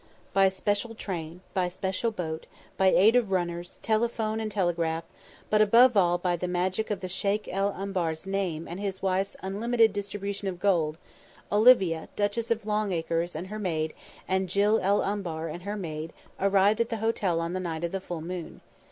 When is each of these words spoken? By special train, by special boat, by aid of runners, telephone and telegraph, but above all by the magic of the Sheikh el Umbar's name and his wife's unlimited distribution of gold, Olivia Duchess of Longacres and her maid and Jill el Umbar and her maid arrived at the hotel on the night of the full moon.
By 0.33 0.49
special 0.49 0.95
train, 0.95 1.41
by 1.53 1.67
special 1.67 2.09
boat, 2.09 2.47
by 2.75 2.87
aid 2.87 3.15
of 3.15 3.29
runners, 3.29 3.77
telephone 3.83 4.39
and 4.39 4.51
telegraph, 4.51 5.03
but 5.51 5.61
above 5.61 5.95
all 5.95 6.17
by 6.17 6.35
the 6.35 6.47
magic 6.47 6.89
of 6.89 7.01
the 7.01 7.07
Sheikh 7.07 7.47
el 7.51 7.69
Umbar's 7.73 8.25
name 8.25 8.67
and 8.67 8.79
his 8.79 9.03
wife's 9.03 9.37
unlimited 9.43 9.93
distribution 9.93 10.47
of 10.47 10.59
gold, 10.59 10.97
Olivia 11.51 12.09
Duchess 12.15 12.49
of 12.49 12.65
Longacres 12.65 13.35
and 13.35 13.45
her 13.49 13.59
maid 13.59 13.93
and 14.27 14.49
Jill 14.49 14.79
el 14.79 15.03
Umbar 15.03 15.47
and 15.49 15.61
her 15.61 15.77
maid 15.77 16.13
arrived 16.39 16.81
at 16.81 16.89
the 16.89 16.97
hotel 16.97 17.39
on 17.39 17.53
the 17.53 17.59
night 17.59 17.83
of 17.83 17.91
the 17.91 18.01
full 18.01 18.21
moon. 18.21 18.61